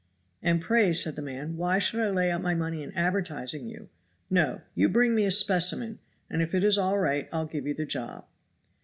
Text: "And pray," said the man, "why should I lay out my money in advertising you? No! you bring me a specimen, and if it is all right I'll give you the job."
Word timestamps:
"And 0.41 0.63
pray," 0.63 0.93
said 0.93 1.15
the 1.15 1.21
man, 1.21 1.57
"why 1.57 1.77
should 1.77 1.99
I 1.99 2.09
lay 2.09 2.31
out 2.31 2.41
my 2.41 2.55
money 2.55 2.81
in 2.81 2.91
advertising 2.93 3.69
you? 3.69 3.87
No! 4.31 4.61
you 4.73 4.89
bring 4.89 5.13
me 5.13 5.25
a 5.25 5.29
specimen, 5.29 5.99
and 6.27 6.41
if 6.41 6.55
it 6.55 6.63
is 6.63 6.75
all 6.79 6.97
right 6.97 7.29
I'll 7.31 7.45
give 7.45 7.67
you 7.67 7.75
the 7.75 7.85
job." 7.85 8.25